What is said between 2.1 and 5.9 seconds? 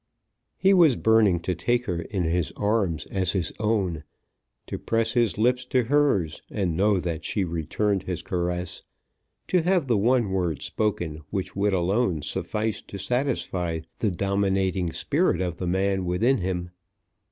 his arms as his own, to press his lips to